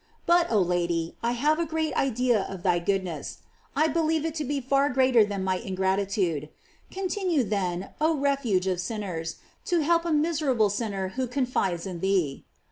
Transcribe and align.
But, 0.25 0.47
oh 0.49 0.61
Lady, 0.61 1.13
I 1.21 1.33
have 1.33 1.59
a 1.59 1.65
great 1.67 1.93
idea 1.93 2.47
of 2.49 2.63
thy 2.63 2.79
goodness; 2.79 3.37
I 3.75 3.87
believe 3.87 4.25
it 4.25 4.33
to 4.41 4.43
be 4.43 4.59
far 4.59 4.89
greater 4.89 5.23
than 5.23 5.43
my 5.43 5.57
ingratitude; 5.59 6.49
continue, 6.89 7.43
then, 7.43 7.89
oh 8.01 8.15
refugeof 8.15 8.79
sinners, 8.79 9.35
to 9.65 9.81
help 9.81 10.03
a 10.03 10.11
miserable 10.11 10.71
sin 10.71 10.89
ner 10.93 11.09
who 11.09 11.27
confides 11.27 11.85
in 11.85 11.99
thee. 11.99 12.43